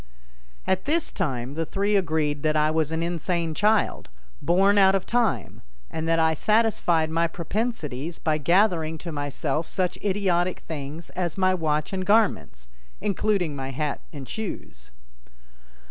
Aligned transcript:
At 0.65 0.85
this 0.85 1.11
time 1.11 1.53
the 1.53 1.63
three 1.63 1.95
agreed 1.95 2.41
that 2.41 2.55
I 2.57 2.71
was 2.71 2.91
an 2.91 3.03
insane 3.03 3.53
child, 3.53 4.09
born 4.41 4.79
out 4.79 4.95
of 4.95 5.05
time, 5.05 5.61
and 5.91 6.07
that 6.07 6.17
I 6.17 6.33
satisfied 6.33 7.11
my 7.11 7.27
propensities 7.27 8.17
by 8.17 8.39
gathering 8.39 8.97
to 8.97 9.11
myself 9.11 9.67
such 9.67 9.99
idiotic 10.03 10.61
things 10.61 11.11
as 11.11 11.37
my 11.37 11.53
watch 11.53 11.93
and 11.93 12.03
garments, 12.03 12.65
including 12.99 13.55
my 13.55 13.69
hat 13.69 14.01
and 14.11 14.27
shoes. 14.27 14.89